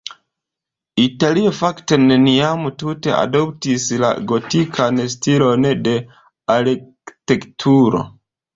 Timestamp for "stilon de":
5.17-5.97